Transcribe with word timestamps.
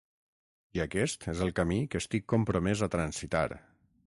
I 0.77 0.81
aquest 0.85 1.27
és 1.33 1.43
el 1.47 1.53
camí 1.61 1.79
que 1.93 2.01
estic 2.05 2.27
compromès 2.35 2.83
a 2.89 2.91
transitar. 2.97 3.49